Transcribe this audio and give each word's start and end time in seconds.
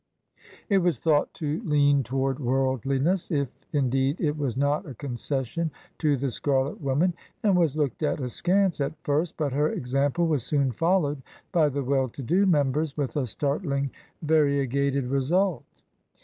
It 0.67 0.79
was 0.79 0.97
thought 0.97 1.31
to 1.35 1.61
lean 1.63 2.01
toward 2.01 2.39
worldliness, 2.39 3.29
if 3.29 3.49
indeed 3.71 4.19
it 4.19 4.35
was 4.35 4.57
not 4.57 4.87
a 4.87 4.95
concession 4.95 5.69
to 5.99 6.17
the'' 6.17 6.31
scarlet 6.31 6.81
woman,'' 6.81 7.13
and 7.43 7.55
was 7.55 7.77
looked 7.77 8.01
at 8.01 8.19
askance 8.19 8.81
at 8.81 8.97
first, 9.03 9.37
but 9.37 9.53
her 9.53 9.69
example 9.71 10.25
was 10.25 10.41
soon 10.41 10.71
followed 10.71 11.21
by 11.51 11.69
the 11.69 11.83
well 11.83 12.09
to 12.09 12.23
do 12.23 12.47
members 12.47 12.97
with 12.97 13.15
a 13.15 13.27
startlingly 13.27 13.91
variegated 14.23 15.05
result. 15.05 15.63